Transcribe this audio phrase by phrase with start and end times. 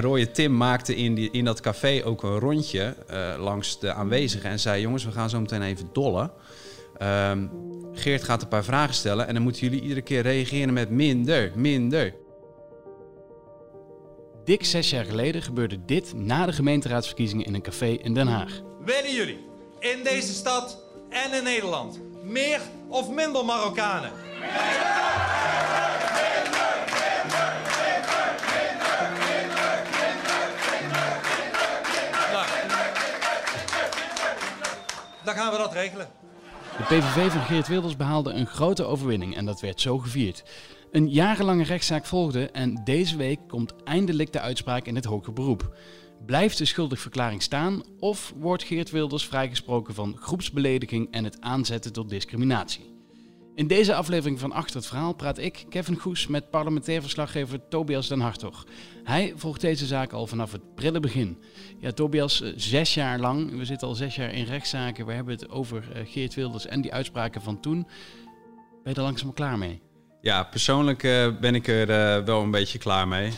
[0.00, 2.94] Rooie Tim maakte in, die, in dat café ook een rondje
[3.38, 6.30] langs de aanwezigen en zei: Jongens, we gaan zo meteen even dollen.
[6.98, 7.46] Ehm,
[7.92, 11.52] Geert gaat een paar vragen stellen en dan moeten jullie iedere keer reageren met minder,
[11.54, 12.14] minder.
[14.44, 18.60] Dik zes jaar geleden gebeurde dit na de gemeenteraadsverkiezingen in een café in Den Haag.
[18.84, 19.38] Willen jullie
[19.78, 20.78] in deze stad
[21.08, 24.10] en in Nederland meer of minder Marokkanen?
[24.40, 25.01] Nou,
[35.24, 36.08] dan gaan we dat regelen.
[36.76, 40.42] De PVV van Geert Wilders behaalde een grote overwinning en dat werd zo gevierd.
[40.90, 45.76] Een jarenlange rechtszaak volgde en deze week komt eindelijk de uitspraak in het hoger beroep.
[46.26, 52.08] Blijft de schuldigverklaring staan of wordt Geert Wilders vrijgesproken van groepsbelediging en het aanzetten tot
[52.08, 52.92] discriminatie?
[53.54, 58.08] In deze aflevering van Achter het Verhaal praat ik, Kevin Goes, met parlementair verslaggever Tobias
[58.08, 58.66] den Hartog.
[59.04, 61.42] Hij volgt deze zaak al vanaf het prille begin.
[61.78, 65.34] Ja, Tobias, eh, zes jaar lang, we zitten al zes jaar in rechtszaken, we hebben
[65.34, 67.86] het over eh, Geert Wilders en die uitspraken van toen.
[68.82, 69.80] Ben je er langzaam klaar mee?
[70.20, 73.32] Ja, persoonlijk uh, ben ik er wel een beetje klaar mee.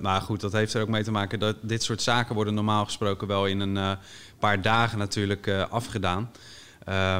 [0.00, 2.84] Maar goed, dat heeft er ook mee te maken dat dit soort zaken worden normaal
[2.84, 3.98] gesproken wel in een
[4.38, 6.30] paar dagen natuurlijk afgedaan.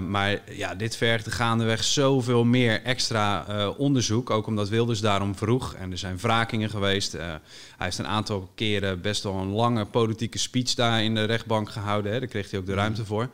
[0.09, 4.31] Maar ja, dit vergt gaandeweg zoveel meer extra onderzoek.
[4.31, 5.75] Ook omdat Wilders daarom vroeg.
[5.75, 7.12] En er zijn wrakingen geweest.
[7.12, 7.41] hij
[7.79, 12.12] heeft een aantal keren best wel een lange politieke speech daar in de rechtbank gehouden.
[12.12, 12.19] Hè.
[12.19, 13.29] Daar kreeg hij ook de ruimte voor.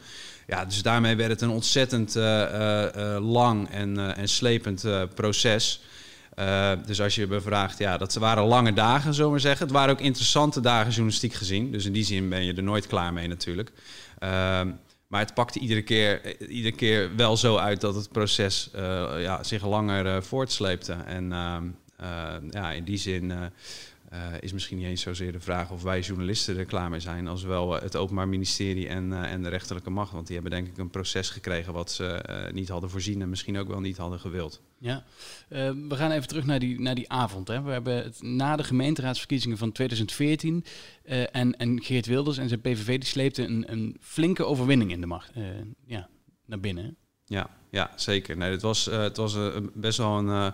[0.46, 2.14] Ja, dus daarmee werd het een ontzettend
[3.20, 5.82] lang en, en slepend proces.
[6.86, 9.66] dus als je me vraagt, ja, dat waren lange dagen, zullen we zeggen.
[9.66, 11.72] Het waren ook interessante dagen journalistiek gezien.
[11.72, 13.72] Dus in die zin ben je er nooit klaar mee natuurlijk.
[14.18, 14.68] Ehm,
[15.10, 18.70] maar het pakte iedere keer, iedere keer wel zo uit dat het proces
[19.16, 20.92] ja, zich langer voortsleepte.
[20.92, 21.68] En ehm,
[22.50, 23.32] ja, in die zin
[24.12, 27.28] uh, is misschien niet eens zozeer de vraag of wij journalisten er klaar mee zijn,
[27.28, 30.12] als wel het Openbaar Ministerie en, uh, en de rechterlijke macht.
[30.12, 33.28] Want die hebben denk ik een proces gekregen wat ze uh, niet hadden voorzien en
[33.28, 34.62] misschien ook wel niet hadden gewild.
[34.78, 35.04] Ja,
[35.48, 37.48] we gaan even terug naar die, naar die avond.
[37.48, 37.62] Hè.
[37.62, 40.64] We hebben het na de gemeenteraadsverkiezingen van 2014
[41.32, 45.06] en, en Geert Wilders en zijn PVV die sleepten een, een flinke overwinning in de
[45.06, 45.32] macht
[45.86, 46.08] ja,
[46.46, 46.96] naar binnen.
[47.30, 48.36] Ja, ja, zeker.
[48.36, 49.36] Nee, het was, het was
[49.74, 50.52] best wel een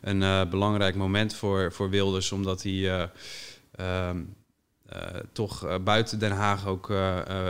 [0.00, 3.02] een uh, belangrijk moment voor, voor Wilders, omdat hij uh,
[5.32, 6.92] toch buiten Den Haag ook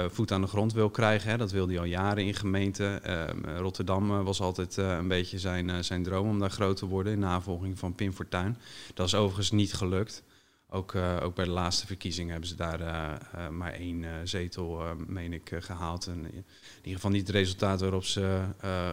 [0.09, 1.31] voet aan de grond wil krijgen.
[1.31, 1.37] Hè.
[1.37, 3.05] Dat wilde hij al jaren in gemeenten.
[3.05, 7.19] Ehm, Rotterdam was altijd een beetje zijn, zijn droom om daar groot te worden in
[7.19, 8.57] navolging van Pim Fortuyn.
[8.95, 10.23] Dat is overigens niet gelukt.
[10.71, 14.83] Ook, uh, ook bij de laatste verkiezingen hebben ze daar uh, uh, maar één zetel,
[15.07, 16.07] meen ik, gehaald.
[16.07, 16.45] En in
[16.77, 18.41] ieder geval niet het resultaat waarop ze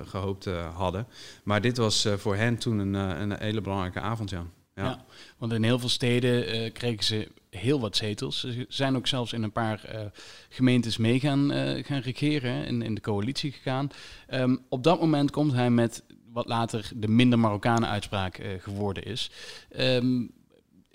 [0.05, 1.07] gehoopt hadden.
[1.43, 4.45] Maar dit was voor hen toen een, een hele belangrijke avond, ja.
[4.75, 5.05] ja.
[5.37, 8.39] want in heel veel steden kregen ze heel wat zetels.
[8.39, 10.11] Ze zijn ook zelfs in een paar
[10.49, 11.51] gemeentes mee gaan,
[11.85, 13.89] gaan regeren, in, in de coalitie gegaan.
[14.29, 19.31] Um, op dat moment komt hij met wat later de minder Marokkanen uitspraak geworden is.
[19.79, 20.31] Um,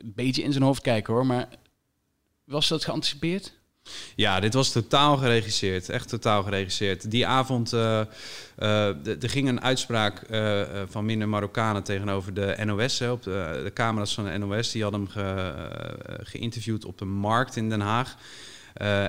[0.02, 1.48] een beetje in zijn hoofd kijken hoor, maar
[2.44, 3.58] was dat geanticipeerd?
[4.14, 5.88] Ja, dit was totaal geregisseerd.
[5.88, 7.10] Echt totaal geregisseerd.
[7.10, 8.00] Die avond uh,
[8.58, 13.00] uh, er ging een uitspraak uh, van minder Marokkanen tegenover de NOS.
[13.00, 14.70] op de, de, camera's van de NOS.
[14.70, 15.54] Die hadden hem ge,
[16.22, 18.16] geïnterviewd op de markt in Den Haag.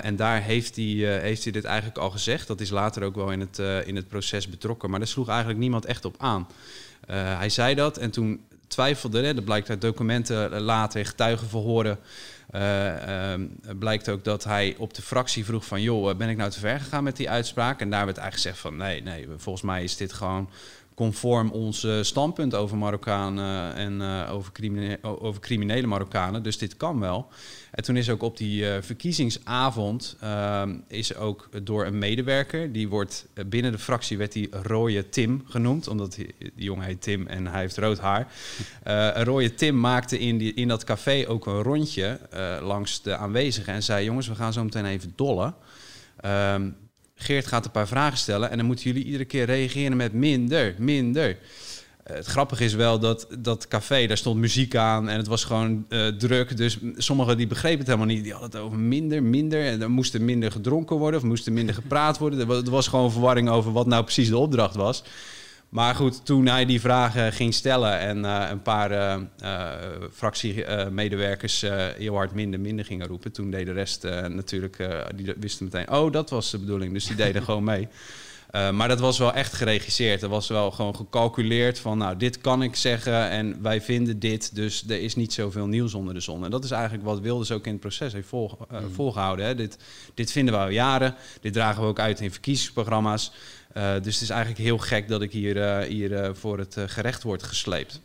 [0.02, 2.46] en daar heeft hij, heeft hij dit eigenlijk al gezegd.
[2.46, 4.90] Dat is later ook wel in het, in het proces betrokken.
[4.90, 6.46] Maar daar sloeg eigenlijk niemand echt op aan.
[7.06, 8.40] hij zei dat en toen
[8.72, 9.22] twijfelde.
[9.22, 9.34] Hè.
[9.34, 11.98] Dat blijkt uit documenten later, getuigenverhoren.
[12.54, 13.40] Uh, uh,
[13.78, 15.82] blijkt ook dat hij op de fractie vroeg van...
[15.82, 17.80] joh, ben ik nou te ver gegaan met die uitspraak?
[17.80, 18.76] En daar werd eigenlijk gezegd van...
[18.76, 20.50] nee, nee, volgens mij is dit gewoon
[20.94, 24.52] conform ons standpunt over Marokkanen en uh, over,
[25.02, 26.42] over criminele Marokkanen.
[26.42, 27.28] Dus dit kan wel.
[27.70, 33.26] En toen is ook op die verkiezingsavond uh, is ook door een medewerker, die wordt
[33.46, 37.60] binnen de fractie werd die rode Tim genoemd, omdat die, jongen heet Tim en hij
[37.60, 38.32] heeft rood haar.
[39.24, 42.18] rode Tim maakte in, die, in dat café ook een rondje
[42.62, 45.54] langs de aanwezigen en zei: jongens, we gaan zo meteen even dollen.
[46.24, 46.76] Um,
[47.22, 50.74] Geert gaat een paar vragen stellen en dan moeten jullie iedere keer reageren met minder,
[50.78, 51.28] minder.
[51.30, 55.44] Uh, het grappige is wel dat dat café, daar stond muziek aan en het was
[55.44, 56.56] gewoon uh, druk.
[56.56, 58.22] Dus sommigen die begrepen het helemaal niet.
[58.22, 59.64] Die hadden het over minder, minder.
[59.64, 62.50] En er moest er minder gedronken worden of moest er minder gepraat worden.
[62.50, 65.02] Er was gewoon verwarring over wat nou precies de opdracht was.
[65.72, 69.72] Maar goed, toen hij die vragen ging stellen en uh, een paar uh, uh,
[70.12, 71.60] fractiemedewerkers
[71.96, 76.12] heel hard minder, minder gingen roepen, toen deed de rest natuurlijk, die wisten meteen, oh,
[76.12, 76.92] dat was de bedoeling.
[76.92, 77.88] Dus die deden gewoon mee.
[78.52, 80.20] Uh, maar dat was wel echt geregisseerd.
[80.20, 84.54] Dat was wel gewoon gecalculeerd van, nou, dit kan ik zeggen en wij vinden dit.
[84.54, 86.44] Dus er is niet zoveel nieuws onder de zon.
[86.44, 89.46] En dat is eigenlijk wat Wilders ook in het proces heeft vol, uh, volgehouden.
[89.46, 89.54] Hè.
[89.54, 89.78] Dit,
[90.14, 91.14] dit vinden we al jaren.
[91.40, 93.32] Dit dragen we ook uit in verkiezingsprogramma's.
[93.76, 97.42] Uh, dus het is eigenlijk heel gek dat ik hier, hier voor het gerecht word
[97.42, 98.00] gesleept.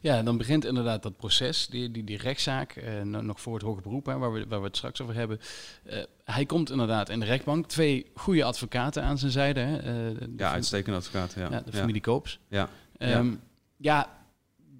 [0.00, 3.80] Ja, dan begint inderdaad dat proces, die, die, die rechtszaak, eh, nog voor het hoge
[3.80, 5.40] beroep, hè, waar, we, waar we het straks over hebben.
[5.86, 7.66] Uh, hij komt inderdaad in de rechtbank.
[7.66, 9.60] Twee goede advocaten aan zijn zijde.
[9.60, 11.50] Hè, uh, ja, uitstekende advocaten, ja.
[11.50, 12.38] ja de familie Koops.
[12.48, 12.68] Ja.
[12.98, 13.40] Um,
[13.76, 14.18] ja.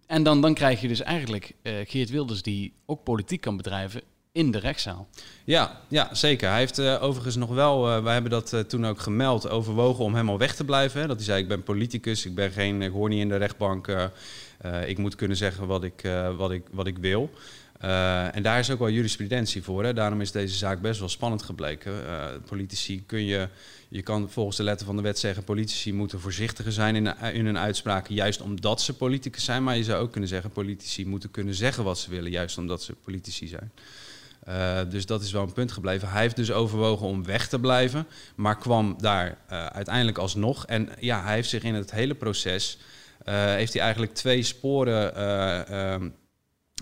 [0.07, 4.03] en dan, dan krijg je dus eigenlijk Geert Wilders die ook politiek kan bedrijven
[4.39, 5.09] in de rechtszaal.
[5.45, 6.49] Ja, ja zeker.
[6.49, 10.05] Hij heeft uh, overigens nog wel, uh, wij hebben dat uh, toen ook gemeld, overwogen
[10.05, 11.01] om helemaal weg te blijven.
[11.01, 11.07] Hè.
[11.07, 13.89] Dat hij zei, ik ben politicus, ik ben geen, ik hoor niet in de rechtbank.
[14.87, 16.03] Ik moet kunnen zeggen wat ik,
[16.37, 17.31] wat ik, wat ik wil.
[18.33, 19.85] en daar is ook wel jurisprudentie voor.
[19.85, 19.93] Hè.
[19.93, 21.93] Daarom is deze zaak best wel spannend gebleken.
[22.47, 23.49] politici kun je,
[23.89, 27.45] je kan volgens de letter van de wet zeggen, politici moeten voorzichtiger zijn in, in
[27.45, 29.65] hun uitspraken, juist omdat ze politicus zijn.
[29.65, 32.83] Maar je zou ook kunnen zeggen, politici moeten kunnen zeggen wat ze willen, juist omdat
[32.83, 33.73] ze politici zijn.
[34.91, 36.09] Dus dat is wel een punt gebleven.
[36.11, 39.39] Hij heeft dus overwogen om weg te blijven, maar kwam daar
[39.73, 40.67] uiteindelijk alsnog.
[40.67, 42.79] En ja, hij heeft zich in het hele proces,
[43.25, 45.15] heeft hij eigenlijk twee sporen
[45.67, 46.09] ehm,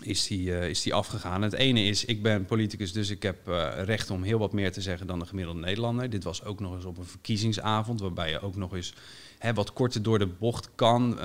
[0.03, 1.43] is die, is die afgegaan.
[1.43, 3.37] Het ene is, ik ben politicus, dus ik heb
[3.85, 6.11] recht om heel wat meer te zeggen dan de gemiddelde Nederlander.
[6.11, 8.95] Dit was ook nog eens op een verkiezingsavond, waarbij je ook nog eens
[9.39, 11.19] hè, wat korter door de bocht kan,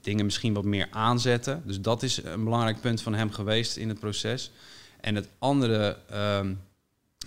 [0.00, 1.62] dingen misschien wat meer aanzetten.
[1.66, 4.50] Dus dat is een belangrijk punt van hem geweest in het proces.
[5.00, 5.96] En het andere,
[6.40, 6.60] um,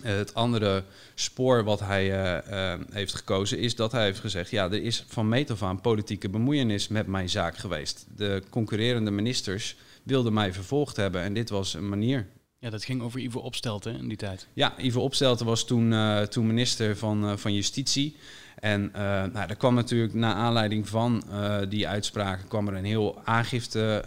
[0.02, 0.84] het andere
[1.14, 5.04] spoor wat hij uh, uh, heeft gekozen is dat hij heeft gezegd: ja, er is
[5.08, 8.06] van meet af aan politieke bemoeienis met mijn zaak geweest.
[8.16, 12.26] De concurrerende ministers wilden mij vervolgd hebben en dit was een manier.
[12.58, 14.46] Ja, dat ging over Ivo Opstelten in die tijd.
[14.52, 18.16] Ja, Ivo Opstelten was toen, uh, toen minister van, van Justitie.
[18.60, 18.90] En
[19.32, 21.22] nou, er kwam natuurlijk na aanleiding van
[21.68, 24.04] die uitspraken kwam er een heel aangifte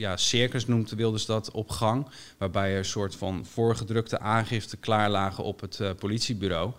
[0.00, 2.06] ja, circus noemde Wilders dat op gang.
[2.38, 6.72] Waarbij er een soort van voorgedrukte aangifte klaar lagen op het uh, politiebureau.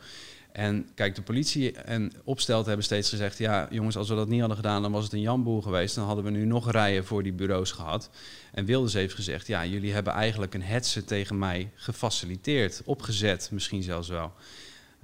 [0.52, 4.40] En kijk, de politie en opstelt hebben steeds gezegd: ja, jongens, als we dat niet
[4.40, 5.96] hadden gedaan, dan was het een jamboel geweest.
[5.96, 8.10] Dan hadden we nu nog rijen voor die bureaus gehad.
[8.52, 13.84] En Wilders heeft gezegd: ja, jullie hebben eigenlijk een hetze tegen mij gefaciliteerd, opgezet, misschien
[13.84, 14.34] zelfs wel.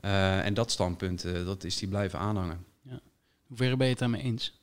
[0.06, 2.66] Uh, en dat standpunt, uh, dat is die blijven aanhangen.
[2.82, 3.00] Ja.
[3.48, 4.58] Hoe ver ben je het daarmee eens?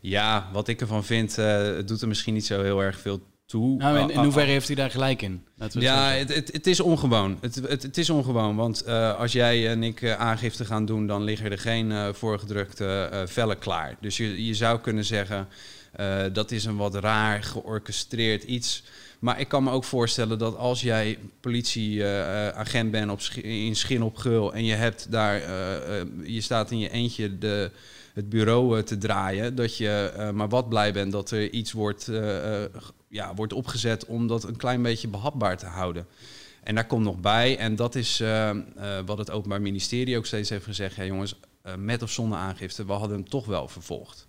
[0.00, 3.20] Ja, wat ik ervan vind, uh, het doet er misschien niet zo heel erg veel
[3.46, 3.76] toe.
[3.76, 5.44] Nou, in, in hoeverre heeft hij daar gelijk in?
[5.68, 7.38] Ja, het, het, het, is ongewoon.
[7.40, 11.06] Het, het, het is ongewoon, want uh, als jij en ik uh, aangifte gaan doen,
[11.06, 13.96] dan liggen er geen voorgedrukte vellen klaar.
[14.00, 15.48] Dus je, je zou kunnen zeggen,
[16.32, 18.82] dat is een wat raar georchestreerd iets.
[19.18, 24.16] Maar ik kan me ook voorstellen dat als jij politieagent bent op, in Schin op
[24.16, 25.40] Geul en je hebt daar,
[26.22, 27.70] je staat in je eentje de
[28.18, 29.54] het bureau te draaien.
[29.54, 32.64] Dat je uh, maar wat blij bent dat er iets wordt, uh,
[33.08, 36.06] ja, wordt opgezet om dat een klein beetje behapbaar te houden.
[36.62, 38.22] En daar komt nog bij, en dat is
[39.06, 41.34] wat het Openbaar Ministerie ook steeds heeft gezegd: ja, jongens,
[41.78, 44.26] met of zonder aangifte, we hadden hem toch wel vervolgd.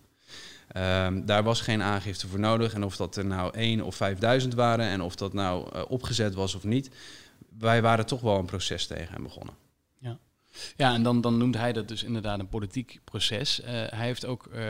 [0.78, 2.74] Um, daar was geen aangifte voor nodig.
[2.74, 6.56] En of dat er nou 1 of 5000 waren en of dat nou opgezet was
[6.56, 6.90] of niet,
[7.58, 9.54] wij waren toch wel een proces tegen hem begonnen.
[9.98, 10.18] Ja,
[10.76, 13.60] en dan, dan noemt hij dat dus inderdaad een politiek proces.
[13.60, 14.62] Uh, hij heeft ook uh,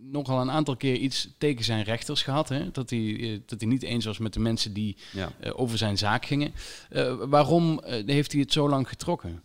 [0.00, 2.48] nogal een aantal keer iets tegen zijn rechters gehad.
[2.48, 2.70] Hè?
[2.70, 5.30] Dat, hij, uh, dat hij niet eens was met de mensen die ja.
[5.52, 6.52] over zijn zaak gingen.
[7.28, 9.42] waarom heeft hij het zo lang getrokken?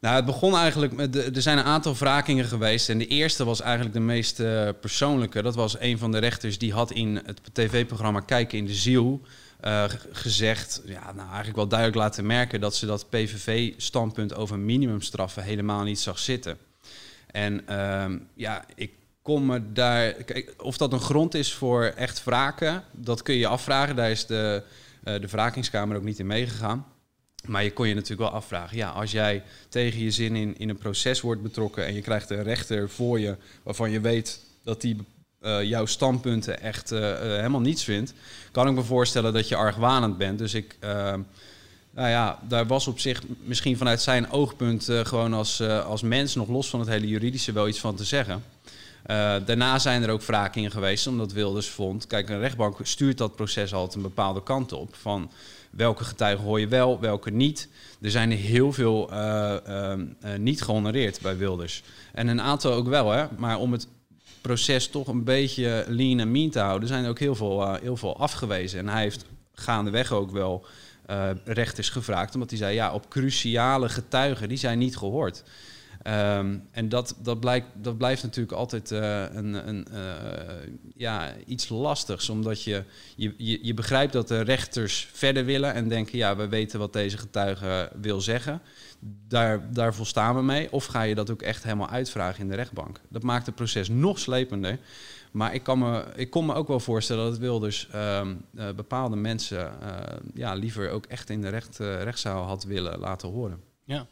[0.00, 1.12] Nou, het begon eigenlijk met.
[1.12, 2.88] De, er zijn een aantal wrakingen geweest.
[2.88, 4.36] En de eerste was eigenlijk de meest
[4.80, 5.42] persoonlijke.
[5.42, 9.20] Dat was een van de rechters die had in het tv-programma Kijken in de Ziel
[9.64, 15.42] uh, gezegd, ja, nou eigenlijk wel duidelijk laten merken dat ze dat PVV-standpunt over minimumstraffen
[15.42, 16.58] helemaal niet zag zitten.
[17.30, 20.12] En uh, ja, ik kom me daar.
[20.12, 23.96] Kijk, of dat een grond is voor echt wraken, dat kun je afvragen.
[23.96, 24.62] Daar is de,
[25.04, 26.86] uh, de wrakingskamer ook niet in meegegaan.
[27.46, 30.68] Maar je kon je natuurlijk wel afvragen, ja, als jij tegen je zin in, in
[30.68, 34.80] een proces wordt betrokken en je krijgt een rechter voor je waarvan je weet dat
[34.80, 34.96] die
[35.42, 38.14] uh, jouw standpunten echt uh, uh, helemaal niets vindt,
[38.50, 40.38] kan ik me voorstellen dat je argwanend bent.
[40.38, 40.76] Dus ik,
[41.90, 46.48] nou ja, daar was op zich misschien vanuit zijn oogpunt gewoon als, als mens, nog
[46.48, 48.44] los van het hele juridische, wel iets van te zeggen.
[49.44, 53.74] daarna zijn er ook wrakingen geweest, omdat Wilders vond, kijk, een rechtbank stuurt dat proces
[53.74, 54.94] altijd een bepaalde kant op.
[54.94, 55.30] Van
[55.70, 57.68] welke getuigen hoor je wel, welke niet.
[58.00, 59.10] Er zijn heel veel
[60.38, 61.82] niet gehonoreerd bij Wilders.
[62.12, 63.26] En een aantal ook wel, hè.
[63.36, 63.86] Maar om het
[64.40, 67.74] proces toch een beetje lean en mean te houden, zijn er ook heel veel, uh,
[67.80, 68.78] heel veel afgewezen.
[68.78, 70.66] En hij heeft gaandeweg ook wel
[71.10, 75.42] uh, rechters gevraagd, omdat hij zei, ja, op cruciale getuigen, die zijn niet gehoord.
[76.02, 79.98] Ehm, en dat, dat, blijkt, dat blijft natuurlijk altijd uh, een, een uh,
[80.96, 82.84] ja, iets lastigs, omdat je,
[83.16, 87.18] je, je, begrijpt dat de rechters verder willen en denken, ja, we weten wat deze
[87.18, 88.60] getuige wil zeggen.
[89.28, 90.72] Daar, daar volstaan we mee.
[90.72, 93.00] Of ga je dat ook echt helemaal uitvragen in de rechtbank?
[93.08, 94.78] Dat maakt het proces nog slepender.
[95.30, 98.20] Maar ik, kan me, ik kon me ook wel voorstellen dat Wilders uh,
[98.54, 99.72] uh, bepaalde mensen
[100.34, 103.69] ja, liever ook echt in de recht, rechtszaal had willen laten horen.
[103.90, 104.06] Ja,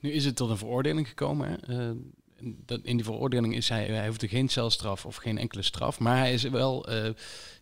[0.00, 1.58] nu is het tot een veroordeling gekomen.
[1.66, 1.92] Hè?
[2.82, 6.18] in die veroordeling is hij, hij hoeft er geen celstraf of geen enkele straf, maar
[6.18, 6.90] hij is wel,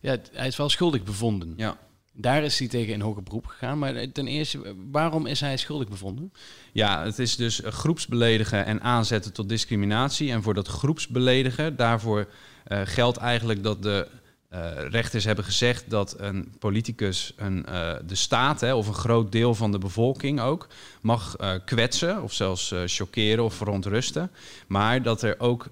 [0.01, 1.55] ja, hij is wel schuldig bevonden.
[1.57, 1.79] Ja.
[2.15, 3.79] Daar is hij tegen in hoger beroep gegaan.
[3.79, 6.33] Maar ten eerste, waarom is hij schuldig bevonden?
[6.73, 10.31] Ja, het is dus groepsbeledigen en aanzetten tot discriminatie.
[10.31, 12.29] En voor dat groepsbeledigen, daarvoor
[12.69, 14.09] uh, geldt eigenlijk dat de
[14.55, 19.33] uh, rechters hebben gezegd dat een politicus een, uh, de staat hè, of een groot
[19.33, 20.69] deel van de bevolking ook
[21.01, 24.31] mag kwetsen of zelfs chockeren of verontrusten.
[24.67, 25.69] Maar dat er ook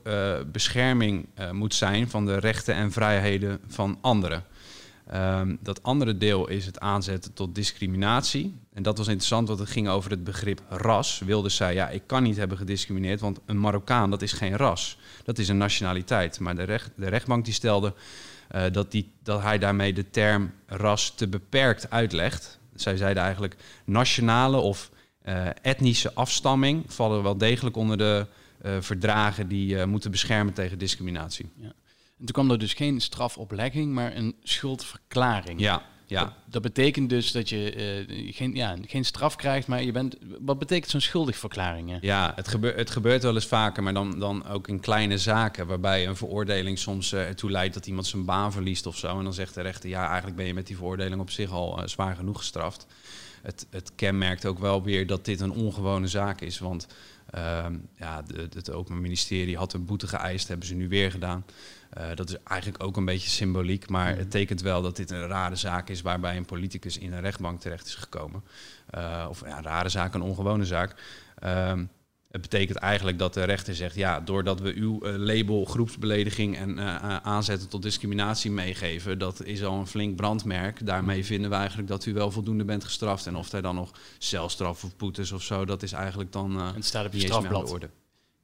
[0.53, 4.45] bescherming moet zijn van de rechten en vrijheden van anderen.
[5.15, 8.55] Um, dat andere deel is het aanzetten tot discriminatie.
[8.73, 11.19] En dat was interessant, want het ging over het begrip ras.
[11.25, 14.99] Wilde zij, ja, ik kan niet hebben gediscrimineerd, want een Marokkaan, dat is geen ras.
[15.25, 16.41] Dat is een nationaliteit.
[16.41, 17.95] Maar de, recht, de rechtbank die stelde
[18.55, 22.59] uh, dat, die, dat hij daarmee de term ras te beperkt uitlegt.
[22.75, 24.91] Zij zeiden eigenlijk nationale of
[25.25, 28.27] uh, etnische afstamming vallen wel degelijk onder de
[28.63, 31.51] uh, verdragen die moeten beschermen tegen discriminatie.
[31.57, 31.73] Ja.
[32.19, 35.61] En toen kwam er dus geen strafoplegging, maar een schuldverklaring.
[35.61, 36.25] Ja, ja.
[36.25, 40.17] Dat, dat betekent dus dat je uh, geen, ja, geen straf krijgt, maar je bent.
[40.41, 41.91] Wat betekent zo'n schuldigverklaring?
[41.91, 41.97] Hè?
[42.01, 45.67] Ja, het, gebeur, het gebeurt wel eens vaker, maar dan, dan ook in kleine zaken,
[45.67, 49.19] waarbij een veroordeling soms uh, ertoe leidt dat iemand zijn baan verliest of zo.
[49.19, 51.81] En dan zegt de rechter: ja, eigenlijk ben je met die veroordeling op zich al
[51.81, 52.87] uh, zwaar genoeg gestraft.
[53.43, 56.87] Het, het kenmerkt ook wel weer dat dit een ongewone zaak is, want
[57.31, 61.45] ehm, ja, de, het Openbaar Ministerie had een boete geëist, hebben ze nu weer gedaan.
[61.99, 65.27] Uh, dat is eigenlijk ook een beetje symboliek, maar het tekent wel dat dit een
[65.27, 68.43] rare zaak is waarbij een politicus in een rechtbank terecht is gekomen.
[68.95, 70.95] Uh, of ja, een rare zaak, een ongewone zaak.
[71.45, 71.73] Uh,
[72.31, 76.79] het betekent eigenlijk dat de rechter zegt, ja, doordat we uw uh, label groepsbelediging en
[77.25, 80.87] aanzetten tot discriminatie meegeven, dat is al een flink brandmerk.
[80.87, 83.27] Daarmee vinden we eigenlijk dat u wel voldoende bent gestraft.
[83.27, 86.75] En of er dan nog celstraf of boetes of zo, dat is eigenlijk dan uh,
[86.75, 87.71] het staat op je strafblad.
[87.71, 87.91] orde.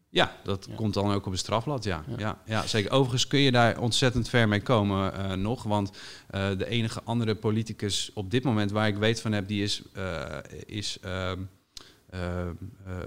[0.08, 2.04] Ja, dat komt dan ook op het strafblad, ja.
[2.16, 2.42] ja.
[2.46, 2.90] Ja, zeker.
[2.90, 5.62] Overigens kun je daar ontzettend ver mee komen uh, nog.
[5.62, 5.90] Want
[6.30, 9.48] de enige andere politicus op dit moment waar ik weet van heb...
[9.48, 9.82] die is,
[10.66, 11.40] is ehm,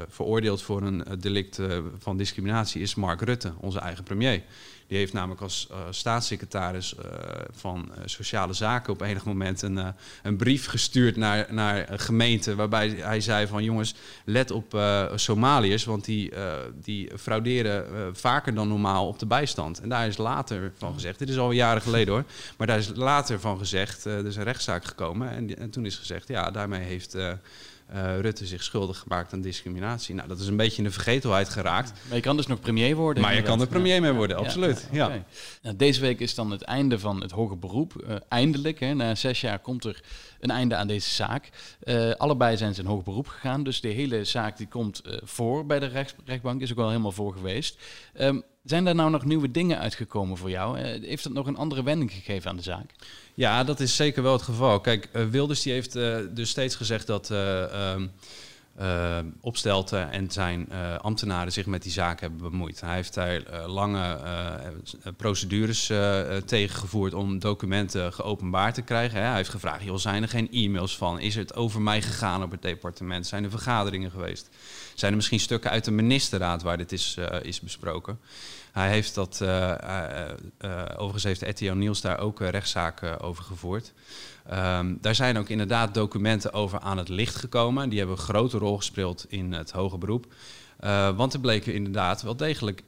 [0.08, 1.60] veroordeeld voor een delict
[1.98, 2.82] van discriminatie...
[2.82, 4.44] is Mark Rutte, onze eigen premier.
[4.90, 7.04] Die heeft namelijk als uh, staatssecretaris uh,
[7.52, 9.94] van uh, Sociale Zaken op enig moment een,
[10.24, 12.56] een brief gestuurd naar, naar gemeenten.
[12.56, 14.82] Waarbij hij zei van jongens, let op
[15.16, 16.32] Somaliërs, want die,
[16.84, 19.82] die frauderen vaker dan normaal op de bijstand.
[19.82, 22.24] En daar is later van gezegd, dit is al jaren geleden hoor,
[22.58, 25.30] maar daar is later van gezegd, er is een rechtszaak gekomen.
[25.30, 27.32] En, en toen is gezegd, ja, daarmee heeft uh,
[28.22, 30.16] Rutte zich schuldig gemaakt aan discriminatie.
[30.16, 31.94] Nou, dat is een beetje in de vergetelheid geraakt.
[32.08, 33.24] Maar je kan dus nog premier worden.
[33.24, 34.79] Maar je kan er premier mee worden, absoluut.
[34.92, 35.24] Ja, okay.
[35.62, 37.94] nou, deze week is dan het einde van het hoger beroep.
[38.08, 40.04] Uh, eindelijk, hè, na zes jaar komt er
[40.40, 41.50] een einde aan deze zaak.
[41.84, 45.66] Uh, allebei zijn ze in hoger beroep gegaan, dus de hele zaak die komt voor
[45.66, 47.78] bij de rechts, rechtbank, is ook wel helemaal voor geweest.
[48.20, 50.80] Um, zijn daar nou nog nieuwe dingen uitgekomen voor jou?
[50.80, 52.92] heeft dat nog een andere wending gegeven aan de zaak?
[53.34, 54.80] Ja, dat is zeker wel het geval.
[54.80, 55.94] Kijk, Wilders die heeft
[56.36, 57.96] dus steeds gezegd dat uh,
[59.42, 60.72] Opstelten en zijn
[61.02, 62.82] ambtenaren zich met die zaak hebben bemoeid.
[62.82, 64.20] Hij heeft daar lange
[65.18, 65.92] procedures
[66.46, 69.22] tegengevoerd om documenten geopenbaard te krijgen.
[69.22, 71.20] Hij heeft gevraagd, joh, zijn er geen e-mails van?
[71.20, 73.28] Is het over mij gegaan op het departement?
[73.28, 74.50] Zijn er vergaderingen geweest?
[74.94, 78.20] Zijn er misschien stukken uit de ministerraad waar dit is, is besproken?
[78.72, 80.30] Hij heeft dat, uh, uh,
[80.62, 83.94] uh, overigens heeft RTL Niels daar ook rechtszaken over gevoerd.
[84.54, 87.90] Um, daar zijn ook inderdaad documenten over aan het licht gekomen.
[87.90, 90.26] Die hebben een grote rol gespeeld in het hoge beroep.
[91.16, 92.84] want er bleken inderdaad wel degelijk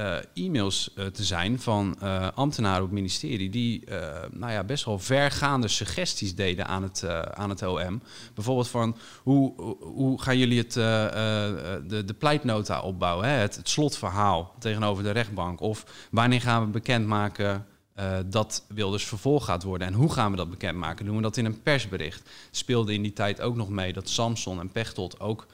[0.00, 3.84] uh, e-mails uh, te zijn van uh, ambtenaren op het ministerie die
[4.30, 7.04] nou ja, best wel vergaande suggesties deden aan het,
[7.34, 8.02] aan het OM.
[8.34, 13.34] Bijvoorbeeld van hoe, hoe gaan jullie het, de, de pleitnota opbouwen, hè?
[13.34, 15.60] Het, het, slotverhaal tegenover de rechtbank?
[15.60, 17.66] Of wanneer gaan we bekendmaken
[18.26, 19.86] dat Wilders vervolgd gaat worden?
[19.86, 21.04] En hoe gaan we dat bekendmaken?
[21.04, 22.30] Doen we dat in een persbericht?
[22.50, 25.46] Speelde in die tijd ook nog mee dat Samson en Pechtold ook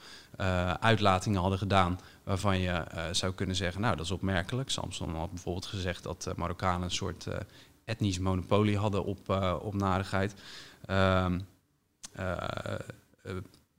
[0.79, 4.69] uitlatingen hadden gedaan waarvan je uh, zou kunnen zeggen, nou dat is opmerkelijk.
[4.69, 7.35] Samson had bijvoorbeeld gezegd dat uh, Marokkanen een soort uh,
[7.85, 9.29] etnisch monopolie hadden op,
[9.61, 10.33] op narigheid.
[10.85, 11.39] Ehm,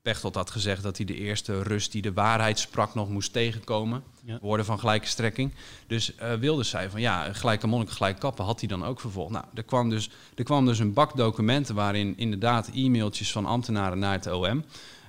[0.02, 4.02] Pechtold had gezegd dat hij de eerste Rus die de waarheid sprak nog moest tegenkomen.
[4.24, 4.38] Ja.
[4.40, 5.52] Woorden van gelijke strekking.
[5.86, 9.32] Dus eh Wilders zei van ja, gelijke monnik, gelijk kappen had hij dan ook vervolgd.
[9.32, 13.98] Nou, er kwam, dus, er kwam dus een bak documenten waarin inderdaad e-mailtjes van ambtenaren
[13.98, 14.64] naar het OM.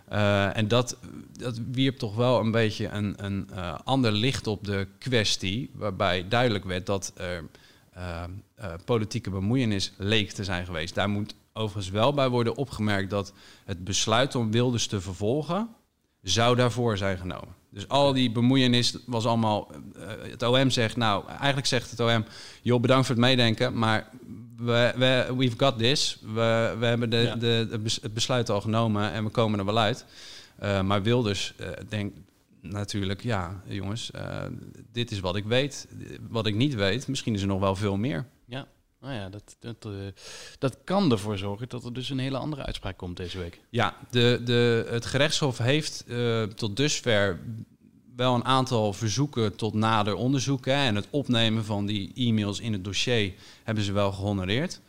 [0.10, 0.98] Eh, en dat,
[1.32, 5.72] dat wierp toch wel een beetje een, een eh, ander licht op de kwestie.
[5.74, 7.44] Waarbij duidelijk werd dat er
[7.90, 8.24] eh,
[8.86, 10.96] politieke bemoeienis leek te zijn geweest.
[10.96, 13.34] Daar moet overigens wel bij worden opgemerkt dat
[13.66, 15.70] het besluit om Wilders te vervolgen
[16.22, 17.56] zou daarvoor zijn genomen.
[17.70, 19.72] Dus al die bemoeienis was allemaal.
[20.22, 22.26] het OM zegt, nou, eigenlijk zegt het OM,
[22.62, 24.10] joh, bedankt voor het meedenken, maar
[24.60, 26.18] we, we, we've got this.
[26.22, 27.36] We, we hebben de, Ja.
[27.36, 30.06] de, het bes- het besluit al genomen en we komen er wel uit.
[30.58, 32.20] Eh, maar Wilders eh denkt
[32.62, 34.44] natuurlijk, ja, jongens, eh,
[34.92, 35.88] dit is wat ik weet.
[36.30, 38.26] Wat ik niet weet, misschien is er nog wel veel meer.
[38.46, 38.68] Ja,
[39.02, 39.88] nou ja, dat, dat,
[40.60, 43.60] dat kan ervoor zorgen dat er dus een hele andere uitspraak komt deze week.
[43.70, 46.06] Ja, de, de, het gerechtshof heeft
[46.56, 47.40] tot dusver
[48.20, 50.66] wel een aantal verzoeken tot nader onderzoek.
[50.66, 53.34] En het opnemen van die e-mails in het dossier
[53.64, 54.82] hebben ze wel gehonoreerd.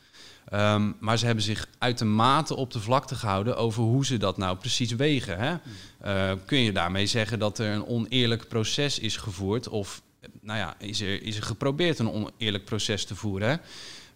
[0.49, 4.57] Ehm, maar ze hebben zich uitermate op de vlakte gehouden over hoe ze dat nou
[4.57, 5.39] precies wegen.
[5.39, 5.57] Hè?
[6.01, 9.69] Eh, kun je daarmee zeggen dat er een oneerlijk proces is gevoerd?
[9.69, 10.03] Of
[10.41, 13.61] nou ja, is er, is er geprobeerd een oneerlijk proces te voeren?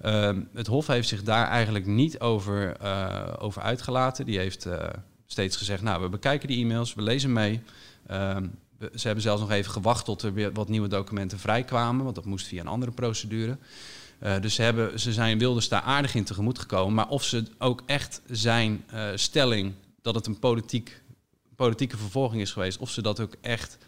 [0.00, 4.24] Ehm, het Hof heeft zich daar eigenlijk niet over, eh, over uitgelaten.
[4.24, 4.88] Die heeft eh,
[5.26, 7.62] steeds gezegd, nou, we bekijken die e-mails, we lezen mee.
[8.06, 8.46] Ehm,
[8.78, 12.24] ze hebben zelfs nog even gewacht tot er weer wat nieuwe documenten vrijkwamen, want dat
[12.24, 13.58] moest via een andere procedure.
[14.18, 16.94] Eh, dus ze, hebben, ze zijn Wilders daar aardig in tegemoet gekomen.
[16.94, 21.02] Maar of ze ook echt zijn eh, stelling dat het een politiek,
[21.56, 23.78] politieke vervolging is geweest, of ze dat ook echt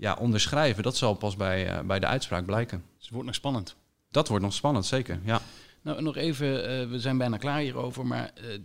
[0.00, 2.82] ja, onderschrijven, dat zal pas bij, eh, bij de uitspraak blijken.
[2.94, 3.76] Dus het wordt nog spannend.
[4.10, 5.20] Dat wordt nog spannend, zeker.
[5.24, 5.40] Ja.
[5.82, 8.58] Nou, nog even, eh, we zijn bijna klaar hierover, maar eh,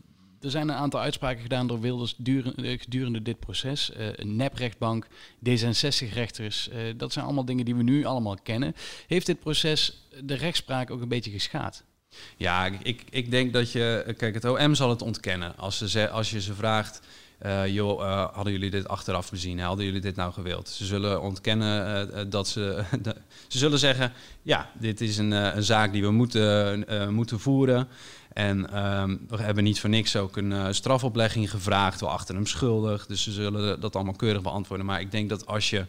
[0.45, 3.91] er zijn een aantal uitspraken gedaan door Wilders eh, gedurende dit proces.
[3.91, 5.07] Eh, een neprechtbank,
[5.49, 8.75] D66-rechters, eh, dat zijn allemaal dingen die we nu allemaal kennen.
[9.07, 11.83] Heeft dit proces de rechtspraak ook een beetje geschaad?
[12.37, 14.13] Ja, ik- ik, denk dat je.
[14.17, 15.57] Kijk, het OM zal het ontkennen.
[15.57, 16.99] Als, ze, als je ze vraagt.
[17.67, 19.59] joh, hadden jullie dit achteraf gezien?
[19.59, 20.69] Hadden jullie dit nou gewild?
[20.69, 22.83] Ze zullen ontkennen dat ze.
[23.47, 27.87] ze zullen zeggen: ja, dit is een, een zaak die we moeten, moeten voeren.
[28.35, 31.99] En ehm, we hebben niet voor niks ook een eh, strafoplegging gevraagd.
[31.99, 33.05] We achten hem schuldig.
[33.05, 34.85] Dus ze zullen dat allemaal keurig beantwoorden.
[34.85, 35.85] Maar ik denk dat als je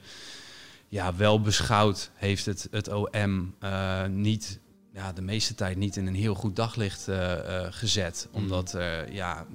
[0.88, 4.60] ja, wel beschouwd, heeft het, het OM eh, niet,
[4.96, 8.28] ja, de meeste tijd niet in een heel goed daglicht eh, eh, gezet.
[8.32, 9.46] Omdat er, ja,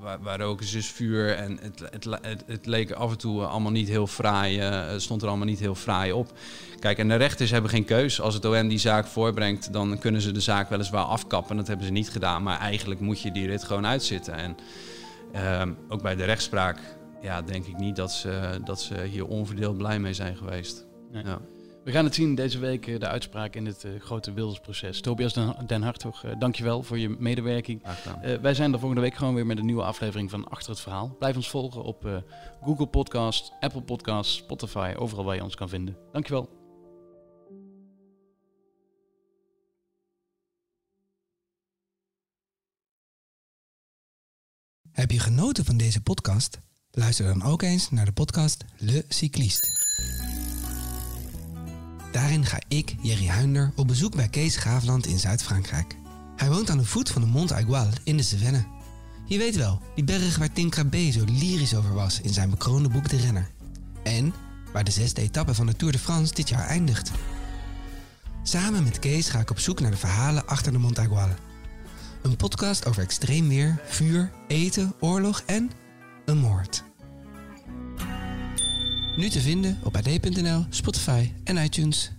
[0.00, 3.44] waar, waar ook is dus vuur en het, het, het, het leek af en toe
[3.44, 4.62] allemaal niet heel fraai,
[5.00, 6.32] stond er allemaal niet heel fraai op.
[6.78, 8.20] Kijk, en de rechters hebben geen keus.
[8.20, 11.56] Als het OM die zaak voorbrengt, dan kunnen ze de zaak weliswaar afkappen.
[11.56, 14.34] Dat hebben ze niet gedaan, maar eigenlijk moet je die rit gewoon uitzitten.
[14.34, 14.56] En
[15.32, 16.78] ehm, ook bij de rechtspraak,
[17.22, 20.86] ja, denk ik niet dat ze, dat ze hier onverdeeld blij mee zijn geweest.
[21.12, 21.24] Nee.
[21.24, 21.40] Ja.
[21.84, 25.00] We gaan het zien deze week, eh, de uitspraak in het eh, grote Wildersproces.
[25.00, 27.80] Tobias Den, Den Hartog, eh, dankjewel voor je medewerking.
[27.82, 28.22] Graag gedaan.
[28.22, 30.80] Eh, wij zijn er volgende week gewoon weer met een nieuwe aflevering van Achter het
[30.80, 31.16] Verhaal.
[31.18, 32.16] Blijf ons volgen op eh,
[32.62, 35.96] Google Podcast, Apple Podcast, Spotify, overal waar je ons kan vinden.
[36.12, 36.56] Dankjewel.
[44.92, 46.60] Heb je genoten van deze podcast?
[46.90, 49.77] Luister dan ook eens naar de podcast Le Cycliste.
[52.18, 55.96] Daarin ga ik, Jerry Huinder, op bezoek bij Kees Graafland in Zuid-Frankrijk.
[56.36, 58.62] Hij woont aan de voet van de Mont Aigual in de Cevennes.
[59.26, 62.88] Je weet wel, die berg waar Tim Krabbe zo lyrisch over was in zijn bekroonde
[62.88, 63.50] boek De Renner.
[64.02, 64.34] En
[64.72, 67.10] waar de zesde etappe van de Tour de France dit jaar eindigt.
[68.42, 71.30] Samen met Kees ga ik op zoek naar de verhalen achter de Mont Aigual.
[72.22, 75.70] Een podcast over extreem weer, vuur, eten, oorlog en
[76.24, 76.87] een moord.
[79.18, 82.10] Nu te vinden op ad.nl, Spotify en iTunes.